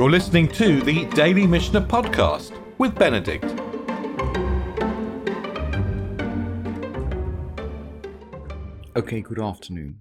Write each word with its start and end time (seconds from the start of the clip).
You're 0.00 0.10
listening 0.10 0.48
to 0.52 0.80
the 0.80 1.04
Daily 1.10 1.46
Mishnah 1.46 1.82
Podcast 1.82 2.58
with 2.78 2.94
Benedict. 2.94 3.44
Okay, 8.96 9.20
good 9.20 9.38
afternoon. 9.38 10.00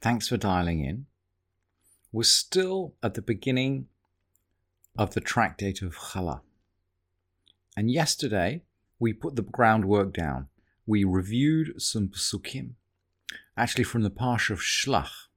Thanks 0.00 0.28
for 0.28 0.36
dialing 0.36 0.84
in. 0.84 1.06
We're 2.12 2.22
still 2.22 2.94
at 3.02 3.14
the 3.14 3.20
beginning 3.20 3.88
of 4.96 5.12
the 5.12 5.20
tractate 5.20 5.82
of 5.82 5.96
Chala. 5.96 6.42
And 7.76 7.90
yesterday, 7.90 8.62
we 9.00 9.12
put 9.12 9.34
the 9.34 9.42
groundwork 9.42 10.12
down. 10.12 10.50
We 10.86 11.02
reviewed 11.02 11.82
some 11.82 12.10
psukim, 12.10 12.74
actually 13.56 13.82
from 13.82 14.02
the 14.02 14.10
Parsha 14.12 14.50
of 14.50 14.60
Shlach. 14.60 15.27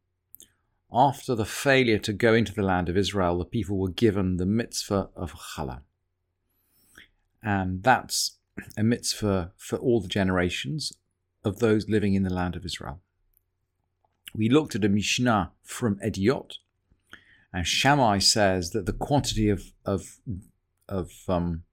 After 0.93 1.35
the 1.35 1.45
failure 1.45 1.99
to 1.99 2.11
go 2.11 2.33
into 2.33 2.53
the 2.53 2.63
land 2.63 2.89
of 2.89 2.97
Israel, 2.97 3.37
the 3.37 3.45
people 3.45 3.77
were 3.77 3.89
given 3.89 4.37
the 4.37 4.45
mitzvah 4.45 5.09
of 5.15 5.33
Chala. 5.33 5.81
And 7.41 7.81
that's 7.81 8.37
a 8.77 8.83
mitzvah 8.83 9.53
for 9.55 9.77
all 9.77 10.01
the 10.01 10.09
generations 10.09 10.91
of 11.45 11.59
those 11.59 11.89
living 11.89 12.13
in 12.13 12.23
the 12.23 12.33
land 12.33 12.55
of 12.55 12.65
Israel. 12.65 13.01
We 14.35 14.49
looked 14.49 14.75
at 14.75 14.85
a 14.85 14.89
Mishnah 14.89 15.51
from 15.63 15.97
Ediot, 15.99 16.57
and 17.53 17.65
Shammai 17.65 18.19
says 18.19 18.71
that 18.71 18.85
the 18.85 18.93
quantity 18.93 19.49
of 19.49 19.73
of 19.85 20.19
of 20.87 21.11
um, 21.27 21.63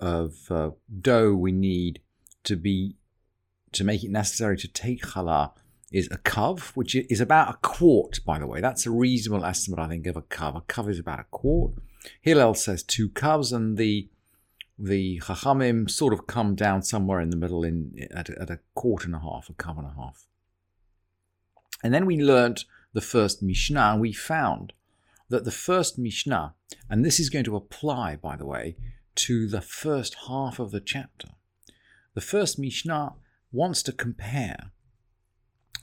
of 0.00 0.34
uh, 0.50 0.70
dough 1.00 1.34
we 1.34 1.52
need 1.52 2.00
to 2.44 2.56
be 2.56 2.96
to 3.72 3.84
make 3.84 4.04
it 4.04 4.10
necessary 4.10 4.56
to 4.58 4.68
take 4.68 5.02
challah 5.02 5.52
is 5.94 6.08
a 6.10 6.18
kav, 6.18 6.70
which 6.74 6.96
is 6.96 7.20
about 7.20 7.54
a 7.54 7.58
quart, 7.62 8.18
by 8.26 8.40
the 8.40 8.48
way. 8.48 8.60
That's 8.60 8.84
a 8.84 8.90
reasonable 8.90 9.44
estimate, 9.44 9.78
I 9.78 9.86
think, 9.86 10.08
of 10.08 10.16
a 10.16 10.22
kav. 10.22 10.56
A 10.56 10.60
kav 10.62 10.90
is 10.90 10.98
about 10.98 11.20
a 11.20 11.26
quart. 11.30 11.74
Hillel 12.20 12.54
says 12.54 12.82
two 12.82 13.08
kavs, 13.10 13.52
and 13.52 13.78
the 13.78 14.08
the 14.76 15.20
chachamim 15.20 15.88
sort 15.88 16.12
of 16.12 16.26
come 16.26 16.56
down 16.56 16.82
somewhere 16.82 17.20
in 17.20 17.30
the 17.30 17.36
middle 17.36 17.62
in 17.62 18.08
at, 18.12 18.28
at 18.28 18.50
a 18.50 18.58
quart 18.74 19.04
and 19.04 19.14
a 19.14 19.20
half, 19.20 19.48
a 19.48 19.52
kav 19.52 19.78
and 19.78 19.86
a 19.86 19.94
half. 19.96 20.26
And 21.84 21.94
then 21.94 22.06
we 22.06 22.20
learnt 22.20 22.64
the 22.92 23.00
first 23.00 23.40
Mishnah, 23.40 23.92
and 23.92 24.00
we 24.00 24.12
found 24.12 24.72
that 25.28 25.44
the 25.44 25.52
first 25.52 25.96
Mishnah, 25.96 26.54
and 26.90 27.04
this 27.04 27.20
is 27.20 27.30
going 27.30 27.44
to 27.44 27.54
apply, 27.54 28.16
by 28.16 28.36
the 28.36 28.46
way, 28.46 28.76
to 29.14 29.46
the 29.46 29.60
first 29.60 30.16
half 30.26 30.58
of 30.58 30.72
the 30.72 30.80
chapter. 30.80 31.28
The 32.14 32.20
first 32.20 32.58
Mishnah 32.58 33.14
wants 33.52 33.80
to 33.84 33.92
compare 33.92 34.72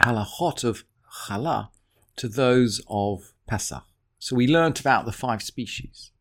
halachot 0.04 0.64
of 0.64 0.84
challah 1.28 1.70
to 2.18 2.28
those 2.28 2.82
of 2.88 3.34
Pesach. 3.48 3.84
So 4.20 4.36
we 4.36 4.48
learnt 4.48 4.80
about 4.80 5.06
the 5.06 5.12
five 5.12 5.42
species 5.42 6.12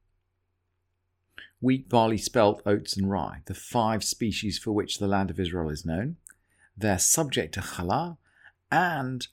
wheat, 1.61 1.89
barley, 1.91 2.17
spelt, 2.17 2.63
oats, 2.65 2.97
and 2.97 3.11
rye, 3.11 3.43
the 3.45 3.55
five 3.55 4.03
species 4.03 4.59
for 4.59 4.73
which 4.73 4.99
the 4.99 5.07
land 5.07 5.31
of 5.31 5.39
Israel 5.39 5.69
is 5.69 5.85
known. 5.85 6.17
They're 6.77 6.99
subject 6.99 7.55
to 7.55 7.61
challah, 7.61 8.17
and 8.73 9.29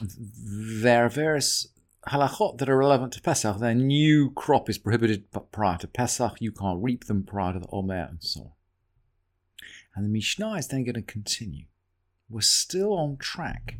there 0.00 1.06
are 1.06 1.08
various 1.08 1.68
halachot 2.08 2.58
that 2.58 2.68
are 2.68 2.76
relevant 2.76 3.12
to 3.14 3.22
Pesach. 3.22 3.58
Their 3.58 3.74
new 3.74 4.30
crop 4.30 4.68
is 4.68 4.78
prohibited 4.78 5.24
prior 5.50 5.78
to 5.78 5.88
Pesach. 5.88 6.36
You 6.40 6.52
can't 6.52 6.82
reap 6.82 7.06
them 7.06 7.24
prior 7.24 7.54
to 7.54 7.60
the 7.60 7.68
Omer 7.72 8.08
and 8.10 8.22
so 8.22 8.40
on. 8.40 8.52
And 9.94 10.04
the 10.04 10.10
Mishnah 10.10 10.54
is 10.54 10.68
then 10.68 10.84
going 10.84 10.94
to 10.94 11.02
continue. 11.02 11.64
We're 12.28 12.40
still 12.40 12.92
on 12.92 13.16
track 13.16 13.76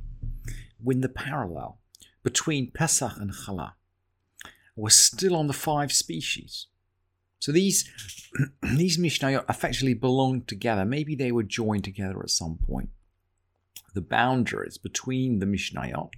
with 0.82 1.02
the 1.02 1.08
parallel 1.08 1.80
between 2.22 2.70
Pesach 2.70 3.16
and 3.16 3.32
Challah. 3.32 3.72
We're 4.76 4.90
still 4.90 5.36
on 5.36 5.46
the 5.46 5.52
five 5.52 5.92
species. 5.92 6.66
So 7.38 7.52
these 7.52 7.88
these 8.62 8.98
Mishnayot 8.98 9.48
effectively 9.48 9.94
belong 9.94 10.42
together. 10.42 10.84
Maybe 10.84 11.14
they 11.14 11.32
were 11.32 11.42
joined 11.42 11.84
together 11.84 12.20
at 12.20 12.30
some 12.30 12.58
point. 12.66 12.90
The 13.94 14.00
boundaries 14.00 14.78
between 14.78 15.38
the 15.38 15.46
Mishnayot 15.46 16.10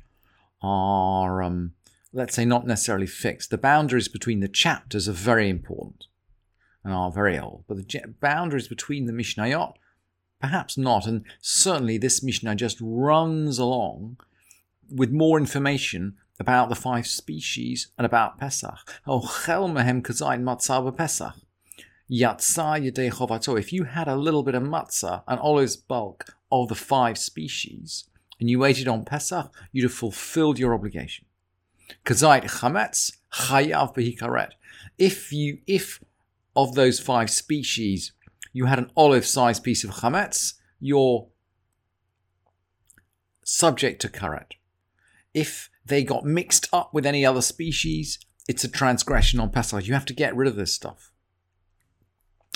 are 0.62 1.42
um, 1.42 1.72
let's 2.12 2.34
say, 2.34 2.44
not 2.44 2.66
necessarily 2.66 3.06
fixed. 3.06 3.50
The 3.50 3.58
boundaries 3.58 4.08
between 4.08 4.40
the 4.40 4.48
chapters 4.48 5.08
are 5.08 5.12
very 5.12 5.48
important 5.48 6.06
and 6.84 6.92
are 6.92 7.10
very 7.10 7.38
old, 7.38 7.64
but 7.68 7.76
the 7.76 8.14
boundaries 8.20 8.68
between 8.68 9.06
the 9.06 9.12
Mishnayot, 9.12 9.74
perhaps 10.40 10.76
not. 10.76 11.06
And 11.06 11.24
certainly 11.40 11.98
this 11.98 12.22
Mishnah 12.22 12.56
just 12.56 12.78
runs 12.80 13.58
along 13.58 14.16
with 14.90 15.10
more 15.10 15.38
information 15.38 16.16
about 16.38 16.68
the 16.68 16.74
five 16.74 17.06
species 17.06 17.88
and 17.98 18.06
about 18.06 18.38
Pesach. 18.38 18.78
Oh, 19.06 19.42
chel 19.44 19.68
mehem 19.68 20.02
kazayin 20.02 20.42
matzah 20.42 20.96
Pesach. 20.96 21.34
Chovato. 22.10 23.58
If 23.58 23.72
you 23.72 23.84
had 23.84 24.08
a 24.08 24.16
little 24.16 24.42
bit 24.42 24.54
of 24.54 24.62
matzah, 24.62 25.22
an 25.28 25.38
olive's 25.38 25.76
bulk 25.76 26.34
of 26.50 26.68
the 26.68 26.74
five 26.74 27.18
species, 27.18 28.08
and 28.40 28.50
you 28.50 28.58
waited 28.58 28.88
on 28.88 29.04
Pesach, 29.04 29.52
you'd 29.70 29.84
have 29.84 29.92
fulfilled 29.92 30.58
your 30.58 30.74
obligation. 30.74 31.26
Kazait 32.04 32.44
chametz 32.44 33.12
chayav 33.32 33.94
behikaret. 33.94 34.52
If 34.98 35.32
you, 35.32 35.58
if 35.66 36.02
of 36.56 36.74
those 36.74 36.98
five 36.98 37.30
species 37.30 38.12
you 38.52 38.66
had 38.66 38.78
an 38.78 38.90
olive-sized 38.96 39.62
piece 39.62 39.84
of 39.84 39.90
chametz, 39.90 40.54
you're 40.80 41.28
subject 43.44 44.00
to 44.02 44.08
karet. 44.08 44.52
If 45.34 45.70
they 45.84 46.02
got 46.02 46.24
mixed 46.24 46.68
up 46.72 46.92
with 46.92 47.06
any 47.06 47.24
other 47.24 47.42
species, 47.42 48.18
it's 48.48 48.64
a 48.64 48.68
transgression 48.68 49.40
on 49.40 49.50
Pesach. 49.50 49.86
You 49.86 49.94
have 49.94 50.06
to 50.06 50.14
get 50.14 50.34
rid 50.34 50.48
of 50.48 50.56
this 50.56 50.72
stuff. 50.72 51.12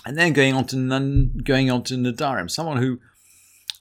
And 0.06 0.16
then 0.16 0.33
going 0.33 0.54
on 0.54 0.66
to 0.66 1.31
going 1.43 1.71
on 1.71 1.83
to 1.84 1.94
nadarim, 1.94 2.50
someone 2.50 2.78
who 2.78 3.00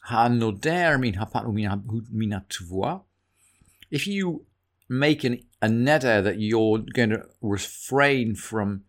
hanoder 0.09 0.99
min 0.99 1.15
hapat 1.15 3.03
If 3.91 4.07
you 4.07 4.45
make 4.89 5.23
an, 5.23 5.39
a 5.61 5.67
neder 5.67 6.23
that 6.23 6.39
you're 6.39 6.79
going 6.93 7.09
to 7.09 7.25
refrain 7.41 8.35
from 8.35 8.83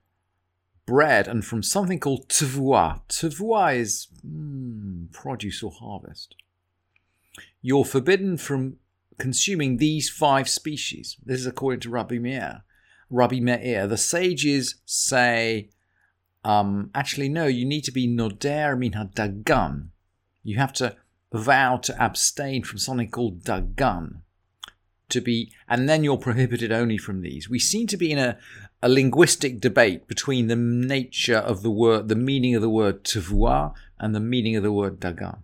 bread 0.86 1.26
and 1.26 1.44
from 1.44 1.62
something 1.62 1.98
called 1.98 2.28
tavua. 2.28 3.00
Tavua 3.08 3.76
is 3.76 4.08
mm, 4.26 5.10
produce 5.12 5.62
or 5.62 5.70
harvest. 5.70 6.34
You're 7.62 7.84
forbidden 7.84 8.36
from 8.36 8.76
consuming 9.18 9.76
these 9.76 10.10
five 10.10 10.48
species. 10.48 11.16
This 11.24 11.40
is 11.40 11.46
according 11.46 11.80
to 11.80 11.90
Rabbi 11.90 12.18
Meir. 12.18 12.62
Rabbi 13.10 13.40
Meir. 13.40 13.86
The 13.86 13.96
sages 13.96 14.76
say, 14.84 15.70
um, 16.44 16.90
actually, 16.94 17.28
no, 17.28 17.46
you 17.46 17.64
need 17.64 17.84
to 17.84 17.92
be 17.92 18.06
noder 18.06 18.76
min 18.76 18.92
dagan. 18.92 19.88
You 20.42 20.58
have 20.58 20.72
to 20.74 20.96
vow 21.32 21.78
to 21.78 22.02
abstain 22.02 22.62
from 22.64 22.78
something 22.78 23.10
called 23.10 23.44
dagan 23.44 24.20
to 25.08 25.20
be, 25.20 25.52
and 25.68 25.88
then 25.88 26.04
you're 26.04 26.18
prohibited 26.18 26.72
only 26.72 26.98
from 26.98 27.22
these. 27.22 27.48
We 27.48 27.58
seem 27.58 27.86
to 27.88 27.96
be 27.96 28.10
in 28.10 28.18
a, 28.18 28.38
a 28.84 28.88
linguistic 28.88 29.60
debate 29.60 30.06
between 30.06 30.48
the 30.48 30.56
nature 30.56 31.38
of 31.38 31.62
the 31.62 31.70
word, 31.70 32.08
the 32.08 32.14
meaning 32.14 32.54
of 32.54 32.60
the 32.60 32.68
word 32.68 33.02
tavua 33.02 33.72
and 33.98 34.14
the 34.14 34.20
meaning 34.20 34.56
of 34.56 34.62
the 34.62 34.70
word 34.70 35.00
dagan. 35.00 35.38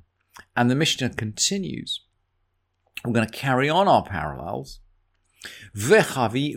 And 0.54 0.70
the 0.70 0.74
Mishnah 0.74 1.14
continues. 1.14 2.02
We're 3.02 3.14
going 3.14 3.26
to 3.26 3.32
carry 3.32 3.70
on 3.70 3.88
our 3.88 4.04
parallels. 4.04 4.80
Vechavi 5.74 6.54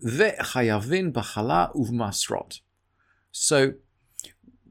Ve'chayavin 0.00 1.12
b'chala 1.12 1.74
uvmasrot. 1.74 2.60
So 3.32 3.74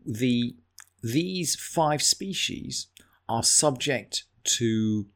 the 0.06 0.56
these 1.04 1.58
five 1.58 2.02
species 2.02 2.88
are 3.28 3.44
subject 3.44 4.24
to 4.44 5.08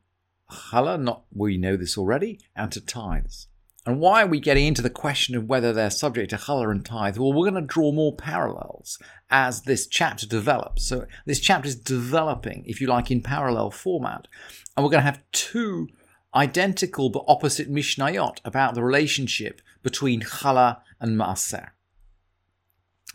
challah, 0.51 1.01
not 1.01 1.23
we 1.31 1.55
know 1.55 1.77
this 1.77 1.97
already, 1.97 2.41
and 2.53 2.69
to 2.73 2.81
tithes. 2.81 3.47
And 3.85 3.99
why 3.99 4.23
are 4.23 4.27
we 4.27 4.39
getting 4.39 4.65
into 4.65 4.81
the 4.81 4.89
question 4.89 5.35
of 5.35 5.45
whether 5.45 5.71
they're 5.71 5.91
subject 5.91 6.31
to 6.31 6.37
challah 6.37 6.71
and 6.71 6.83
tithe? 6.83 7.17
Well, 7.17 7.33
we're 7.33 7.49
going 7.49 7.61
to 7.61 7.67
draw 7.67 7.91
more 7.91 8.15
parallels 8.15 8.97
as 9.29 9.61
this 9.61 9.85
chapter 9.85 10.25
develops. 10.25 10.87
So 10.87 11.05
this 11.25 11.39
chapter 11.39 11.67
is 11.67 11.75
developing, 11.75 12.63
if 12.65 12.81
you 12.81 12.87
like, 12.87 13.11
in 13.11 13.21
parallel 13.21 13.69
format. 13.69 14.27
And 14.75 14.83
we're 14.83 14.89
going 14.89 15.03
to 15.03 15.11
have 15.11 15.21
two 15.31 15.89
identical 16.33 17.11
but 17.11 17.25
opposite 17.27 17.71
Mishnayot 17.71 18.39
about 18.43 18.73
the 18.73 18.83
relationship 18.83 19.61
between 19.83 20.21
challah 20.21 20.79
and 20.99 21.15
maaser. 21.15 21.69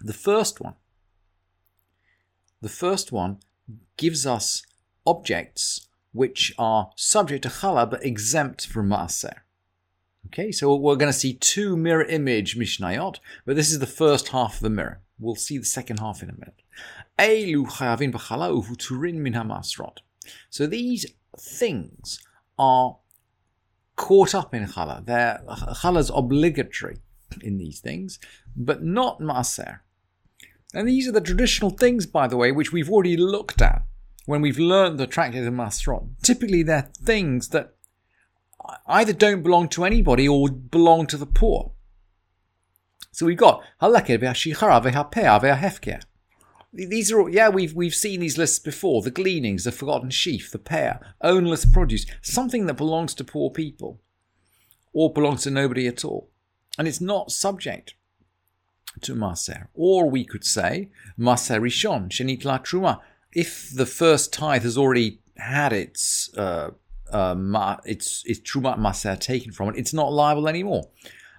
The 0.00 0.14
first 0.14 0.60
one, 0.60 0.74
the 2.62 2.68
first 2.68 3.10
one 3.10 3.38
gives 3.96 4.24
us 4.24 4.62
objects 5.04 5.88
which 6.12 6.54
are 6.58 6.90
subject 6.94 7.42
to 7.42 7.48
challah 7.48 7.90
but 7.90 8.04
exempt 8.04 8.66
from 8.66 8.88
maaser. 8.88 9.40
Okay, 10.26 10.52
so 10.52 10.74
we're 10.76 10.96
going 10.96 11.12
to 11.12 11.18
see 11.18 11.34
two 11.34 11.76
mirror 11.76 12.04
image 12.04 12.56
Mishnayot, 12.56 13.16
but 13.46 13.56
this 13.56 13.72
is 13.72 13.78
the 13.78 13.86
first 13.86 14.28
half 14.28 14.56
of 14.56 14.60
the 14.60 14.70
mirror. 14.70 15.00
We'll 15.18 15.34
see 15.34 15.58
the 15.58 15.64
second 15.64 15.98
half 15.98 16.22
in 16.22 16.30
a 16.30 16.34
minute. 16.34 16.62
So 20.48 20.66
these 20.66 21.06
things 21.38 22.20
are 22.58 22.98
caught 23.96 24.34
up 24.34 24.54
in 24.54 24.66
challah. 24.66 25.04
They're, 25.04 25.42
challah's 25.80 26.10
obligatory 26.14 26.98
in 27.42 27.58
these 27.58 27.80
things, 27.80 28.18
but 28.56 28.82
not 28.82 29.20
maaser. 29.20 29.80
And 30.72 30.88
these 30.88 31.08
are 31.08 31.12
the 31.12 31.20
traditional 31.20 31.70
things, 31.70 32.06
by 32.06 32.28
the 32.28 32.36
way, 32.36 32.52
which 32.52 32.72
we've 32.72 32.90
already 32.90 33.16
looked 33.16 33.60
at 33.60 33.82
when 34.26 34.40
we've 34.40 34.58
learned 34.58 34.98
the 34.98 35.06
tractate 35.06 35.44
of 35.44 35.52
Masrot. 35.52 36.04
Typically, 36.22 36.62
they're 36.62 36.90
things 37.02 37.48
that 37.48 37.74
either 38.86 39.12
don't 39.12 39.42
belong 39.42 39.68
to 39.70 39.84
anybody 39.84 40.28
or 40.28 40.48
belong 40.48 41.06
to 41.08 41.16
the 41.16 41.26
poor. 41.26 41.72
So 43.12 43.26
we've 43.26 43.36
got 43.36 43.62
halaker 43.80 44.20
bea 44.20 44.28
shiharave. 44.28 46.02
these 46.72 47.10
are 47.10 47.20
all, 47.20 47.28
yeah, 47.28 47.48
we've 47.48 47.74
we've 47.74 47.94
seen 47.94 48.20
these 48.20 48.38
lists 48.38 48.58
before. 48.58 49.02
The 49.02 49.10
gleanings, 49.10 49.64
the 49.64 49.72
forgotten 49.72 50.10
sheaf, 50.10 50.50
the 50.50 50.58
pear, 50.58 51.00
ownless 51.20 51.64
produce, 51.64 52.06
something 52.22 52.66
that 52.66 52.74
belongs 52.74 53.14
to 53.14 53.24
poor 53.24 53.50
people, 53.50 54.00
or 54.92 55.12
belongs 55.12 55.42
to 55.42 55.50
nobody 55.50 55.86
at 55.86 56.04
all, 56.04 56.30
and 56.78 56.86
it's 56.86 57.00
not 57.00 57.32
subject 57.32 57.94
to 59.00 59.14
maser. 59.14 59.66
Or 59.74 60.08
we 60.08 60.24
could 60.24 60.44
say 60.44 60.90
maser 61.18 61.60
rishon 61.60 62.08
shenit 62.10 62.44
la 62.44 62.58
truma. 62.58 63.00
If 63.32 63.70
the 63.74 63.86
first 63.86 64.32
tithe 64.32 64.62
has 64.62 64.78
already 64.78 65.20
had 65.36 65.72
its 65.72 66.30
uh, 66.36 66.70
uh, 67.12 67.34
ma, 67.34 67.76
its 67.84 68.22
its 68.26 68.40
truma 68.40 68.78
maser 68.78 69.18
taken 69.18 69.52
from 69.52 69.68
it, 69.70 69.76
it's 69.76 69.94
not 69.94 70.12
liable 70.12 70.48
anymore. 70.48 70.88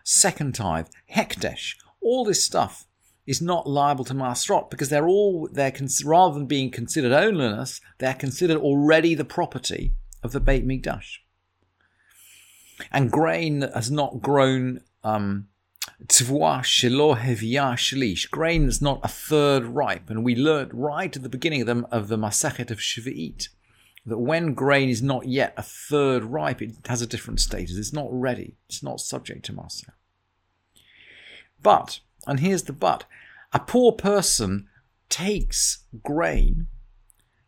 Second 0.04 0.56
tithe, 0.56 0.88
hekdesh, 1.14 1.76
all 2.02 2.26
this 2.26 2.44
stuff 2.44 2.88
is 3.28 3.42
not 3.42 3.70
liable 3.70 4.04
to 4.06 4.14
Masrot 4.14 4.70
because 4.70 4.90
they're 4.90 5.08
all 5.08 5.48
they're 5.52 5.74
rather 6.04 6.34
than 6.34 6.48
being 6.48 6.72
considered 6.72 7.12
ownerless, 7.12 7.80
they're 8.00 8.14
considered 8.14 8.58
already 8.58 9.16
the 9.16 9.26
property 9.26 9.94
of 10.24 10.32
the 10.32 10.40
Beit 10.40 10.66
Mikdash. 10.68 11.18
And 12.92 13.12
grain 13.12 13.60
that 13.60 13.74
has 13.74 13.92
not 13.92 14.22
grown 14.22 14.82
um. 15.04 15.48
Grain 18.30 18.66
that's 18.66 18.82
not 18.82 19.00
a 19.04 19.08
third 19.08 19.66
ripe, 19.66 20.10
and 20.10 20.24
we 20.24 20.36
learned 20.36 20.74
right 20.74 21.16
at 21.16 21.24
the 21.24 21.30
beginning 21.30 21.62
of 21.62 21.68
the, 21.68 21.88
of 21.92 22.08
the 22.08 22.18
Masechet 22.18 22.72
of 22.72 22.80
Shvi'it 22.80 23.50
that 24.06 24.18
when 24.18 24.54
grain 24.54 24.90
is 24.90 25.02
not 25.02 25.28
yet 25.28 25.54
a 25.58 25.64
third 25.64 26.24
ripe, 26.24 26.62
it 26.62 26.72
has 26.88 27.02
a 27.02 27.08
different 27.08 27.40
status. 27.40 27.78
It's 27.78 27.94
not 27.94 28.08
ready. 28.12 28.56
It's 28.68 28.82
not 28.82 29.00
subject 29.00 29.46
to 29.46 29.54
Maser. 29.54 29.92
But 31.62 32.00
and 32.28 32.40
here's 32.40 32.64
the 32.64 32.74
but 32.74 33.06
a 33.54 33.60
poor 33.60 33.92
person 33.92 34.68
takes 35.10 35.84
grain 36.04 36.68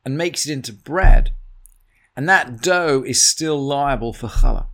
and 0.04 0.18
makes 0.18 0.46
it 0.46 0.52
into 0.54 0.74
bread, 0.74 1.34
and 2.16 2.28
that 2.28 2.62
dough 2.62 3.04
is 3.06 3.22
still 3.22 3.60
liable 3.60 4.14
for 4.14 4.28
challah. 4.28 4.68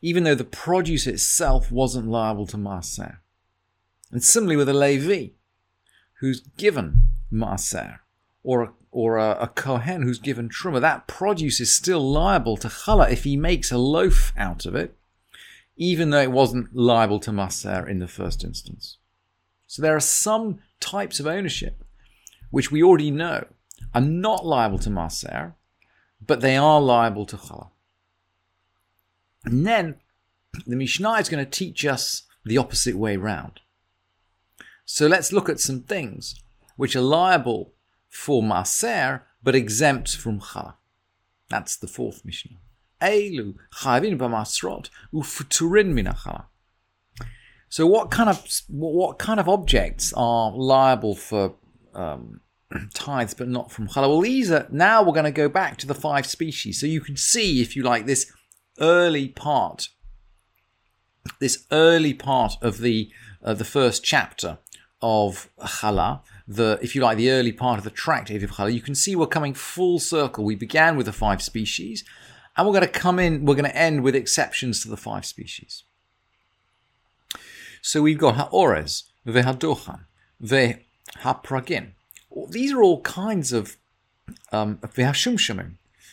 Even 0.00 0.24
though 0.24 0.34
the 0.34 0.44
produce 0.44 1.06
itself 1.06 1.70
wasn't 1.70 2.08
liable 2.08 2.46
to 2.46 2.56
maaser. 2.56 3.18
And 4.10 4.22
similarly 4.22 4.56
with 4.56 4.68
a 4.68 4.74
Levi, 4.74 5.34
who's 6.20 6.40
given 6.40 7.02
maaser, 7.32 7.98
or 8.42 8.62
a, 8.62 8.72
or 8.90 9.16
a, 9.16 9.36
a 9.40 9.46
Kohen 9.48 10.02
who's 10.02 10.18
given 10.18 10.48
truma, 10.48 10.80
that 10.80 11.06
produce 11.06 11.60
is 11.60 11.70
still 11.70 12.00
liable 12.00 12.56
to 12.58 12.68
challah 12.68 13.10
if 13.10 13.24
he 13.24 13.36
makes 13.36 13.70
a 13.70 13.78
loaf 13.78 14.32
out 14.36 14.66
of 14.66 14.74
it, 14.74 14.96
even 15.76 16.10
though 16.10 16.20
it 16.20 16.32
wasn't 16.32 16.74
liable 16.74 17.20
to 17.20 17.30
Maser 17.30 17.88
in 17.88 17.98
the 17.98 18.08
first 18.08 18.44
instance. 18.44 18.98
So 19.66 19.82
there 19.82 19.94
are 19.94 20.00
some 20.00 20.60
types 20.80 21.20
of 21.20 21.26
ownership 21.26 21.84
which 22.50 22.70
we 22.70 22.82
already 22.82 23.10
know 23.10 23.46
are 23.94 24.00
not 24.00 24.46
liable 24.46 24.78
to 24.78 24.90
Maser, 24.90 25.52
but 26.24 26.40
they 26.40 26.56
are 26.56 26.80
liable 26.80 27.26
to 27.26 27.36
Chala. 27.36 27.68
And 29.44 29.66
then 29.66 29.96
the 30.66 30.76
Mishnah 30.76 31.14
is 31.14 31.28
going 31.28 31.44
to 31.44 31.50
teach 31.50 31.84
us 31.84 32.22
the 32.44 32.58
opposite 32.58 32.96
way 32.96 33.16
round. 33.16 33.60
So 34.84 35.06
let's 35.06 35.32
look 35.32 35.48
at 35.48 35.60
some 35.60 35.82
things 35.82 36.42
which 36.76 36.96
are 36.96 37.02
liable 37.02 37.72
for 38.08 38.42
Maser 38.42 39.22
but 39.42 39.54
exempt 39.54 40.16
from 40.16 40.40
Chala. 40.40 40.74
That's 41.48 41.76
the 41.76 41.86
fourth 41.86 42.24
Mishnah. 42.24 42.58
Elu 43.00 43.54
chayvin 43.82 44.18
b'masrot 44.18 44.90
ufuturin 45.12 45.92
minachala. 45.92 46.46
So, 47.68 47.86
what 47.86 48.10
kind 48.10 48.28
of 48.28 48.44
what 48.68 49.18
kind 49.18 49.38
of 49.38 49.48
objects 49.48 50.12
are 50.16 50.52
liable 50.52 51.14
for 51.14 51.54
um, 51.94 52.40
tithes, 52.94 53.34
but 53.34 53.48
not 53.48 53.70
from 53.70 53.88
challah? 53.88 54.08
Well, 54.08 54.20
these 54.20 54.50
are 54.50 54.66
now 54.70 55.02
we're 55.02 55.12
going 55.12 55.24
to 55.24 55.30
go 55.30 55.48
back 55.48 55.76
to 55.78 55.86
the 55.86 55.94
five 55.94 56.26
species, 56.26 56.80
so 56.80 56.86
you 56.86 57.00
can 57.00 57.16
see, 57.16 57.60
if 57.60 57.76
you 57.76 57.82
like, 57.82 58.06
this 58.06 58.32
early 58.80 59.28
part, 59.28 59.88
this 61.40 61.66
early 61.70 62.14
part 62.14 62.54
of 62.62 62.78
the 62.78 63.10
uh, 63.44 63.54
the 63.54 63.64
first 63.64 64.02
chapter 64.02 64.58
of 65.00 65.48
challah, 65.60 66.22
the 66.48 66.78
if 66.80 66.94
you 66.94 67.02
like, 67.02 67.18
the 67.18 67.30
early 67.30 67.52
part 67.52 67.78
of 67.78 67.84
the 67.84 67.90
tract 67.90 68.30
challah. 68.30 68.72
You 68.72 68.80
can 68.80 68.94
see 68.94 69.14
we're 69.14 69.26
coming 69.26 69.54
full 69.54 69.98
circle. 69.98 70.44
We 70.44 70.56
began 70.56 70.96
with 70.96 71.06
the 71.06 71.12
five 71.12 71.42
species. 71.42 72.04
And 72.56 72.66
we're 72.66 72.72
going 72.72 72.86
to 72.92 73.00
come 73.00 73.20
in, 73.20 73.44
we're 73.44 73.54
going 73.54 73.70
to 73.70 73.76
end 73.76 74.02
with 74.02 74.16
exceptions 74.16 74.82
to 74.82 74.88
the 74.88 74.96
five 74.96 75.24
species. 75.24 75.84
So 77.82 78.02
we've 78.02 78.18
got 78.18 78.34
ha'ores, 78.34 79.04
ve'hadochan, 79.24 80.00
ve'hapragin. 80.42 81.90
These 82.50 82.72
are 82.72 82.82
all 82.82 83.00
kinds 83.02 83.52
of 83.52 83.76
um, 84.50 84.78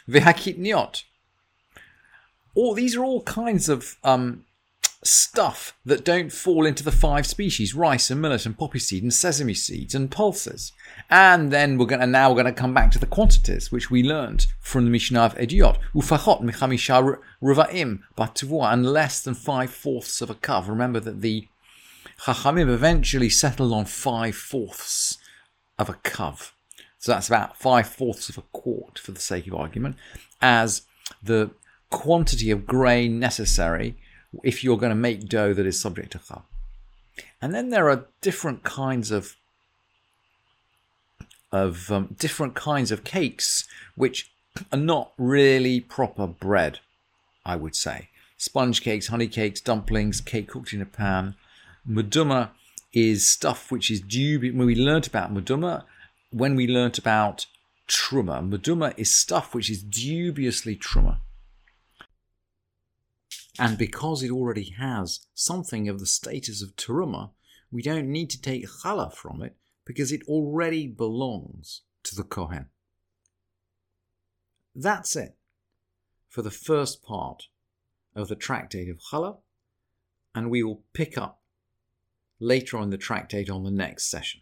ve'hakitniot. 0.07 1.03
All 2.53 2.73
these 2.75 2.95
are 2.95 3.03
all 3.03 3.23
kinds 3.23 3.67
of 3.67 3.95
um, 4.03 4.45
stuff 5.03 5.77
that 5.85 6.03
don't 6.03 6.31
fall 6.31 6.65
into 6.65 6.83
the 6.83 6.91
five 6.91 7.25
species 7.25 7.75
rice 7.75 8.09
and 8.09 8.21
millet 8.21 8.45
and 8.45 8.57
poppy 8.57 8.79
seed 8.79 9.03
and 9.03 9.13
sesame 9.13 9.53
seeds 9.53 9.93
and 9.93 10.11
pulses. 10.11 10.71
And 11.09 11.51
then 11.51 11.77
we're 11.77 11.85
going 11.85 12.01
to 12.01 12.07
now 12.07 12.29
we're 12.29 12.41
going 12.41 12.53
to 12.53 12.59
come 12.59 12.73
back 12.73 12.91
to 12.91 12.99
the 12.99 13.05
quantities 13.05 13.71
which 13.71 13.91
we 13.91 14.03
learned 14.03 14.47
from 14.59 14.85
the 14.85 14.91
Mishnah 14.91 15.19
of 15.19 15.35
Ediot. 15.35 15.77
Ufachot 15.93 16.41
michamisha 16.41 17.19
ruvaim 17.41 17.99
batuvua 18.17 18.73
and 18.73 18.85
less 18.85 19.21
than 19.21 19.35
five 19.35 19.69
fourths 19.69 20.21
of 20.21 20.29
a 20.29 20.35
kav 20.35 20.67
remember 20.67 20.99
that 20.99 21.21
the 21.21 21.47
Chachamim 22.21 22.69
eventually 22.69 23.29
settled 23.29 23.73
on 23.73 23.85
five 23.85 24.35
fourths 24.35 25.17
of 25.77 25.89
a 25.89 25.93
kav 25.93 26.51
so 26.97 27.11
that's 27.11 27.27
about 27.27 27.57
five 27.57 27.87
fourths 27.87 28.29
of 28.29 28.37
a 28.37 28.43
quart 28.51 28.97
for 28.97 29.11
the 29.11 29.19
sake 29.19 29.45
of 29.45 29.53
argument 29.53 29.95
as 30.41 30.83
the 31.21 31.51
quantity 31.91 32.49
of 32.49 32.65
grain 32.65 33.19
necessary 33.19 33.95
if 34.43 34.63
you're 34.63 34.77
going 34.77 34.91
to 34.91 34.95
make 34.95 35.27
dough 35.27 35.53
that 35.53 35.65
is 35.65 35.79
subject 35.79 36.11
to 36.11 36.19
chal. 36.19 36.45
And 37.41 37.53
then 37.53 37.69
there 37.69 37.89
are 37.89 38.05
different 38.21 38.63
kinds 38.63 39.11
of 39.11 39.35
of 41.51 41.89
um, 41.89 42.15
different 42.19 42.53
kinds 42.53 42.91
of 42.91 43.03
cakes 43.05 43.65
which 43.95 44.29
are 44.73 44.77
not 44.77 45.13
really 45.17 45.79
proper 45.79 46.27
bread, 46.27 46.79
I 47.45 47.55
would 47.55 47.75
say. 47.75 48.09
Sponge 48.37 48.81
cakes, 48.81 49.07
honey 49.07 49.27
cakes, 49.27 49.61
dumplings, 49.61 50.19
cake 50.19 50.49
cooked 50.49 50.73
in 50.73 50.81
a 50.81 50.85
pan. 50.85 51.35
Muduma 51.87 52.49
is 52.91 53.27
stuff 53.27 53.71
which 53.71 53.89
is 53.89 54.01
dubious. 54.01 54.53
When 54.53 54.67
we 54.67 54.75
learnt 54.75 55.07
about 55.07 55.33
muduma, 55.33 55.83
when 56.31 56.55
we 56.55 56.67
learnt 56.67 56.97
about 56.97 57.45
truma, 57.87 58.47
muduma 58.47 58.93
is 58.97 59.13
stuff 59.13 59.55
which 59.55 59.69
is 59.69 59.81
dubiously 59.81 60.75
truma. 60.75 61.17
And 63.57 63.77
because 63.77 64.21
it 64.21 64.31
already 64.31 64.71
has 64.77 65.27
something 65.33 65.87
of 65.87 65.99
the 65.99 66.05
status 66.05 66.61
of 66.61 66.75
Teruma, 66.75 67.31
we 67.71 67.81
don't 67.81 68.11
need 68.11 68.29
to 68.31 68.41
take 68.41 68.67
challah 68.67 69.13
from 69.13 69.41
it 69.41 69.55
because 69.85 70.11
it 70.11 70.23
already 70.27 70.87
belongs 70.87 71.81
to 72.03 72.15
the 72.15 72.23
Kohen. 72.23 72.67
That's 74.75 75.15
it 75.15 75.35
for 76.27 76.41
the 76.41 76.51
first 76.51 77.01
part 77.01 77.47
of 78.13 78.27
the 78.27 78.35
tractate 78.35 78.89
of 78.89 78.99
challah, 79.11 79.37
and 80.33 80.49
we 80.49 80.63
will 80.63 80.83
pick 80.93 81.17
up 81.17 81.41
later 82.39 82.77
on 82.77 82.89
the 82.89 82.97
tractate 82.97 83.49
on 83.49 83.63
the 83.63 83.71
next 83.71 84.11
session. 84.11 84.41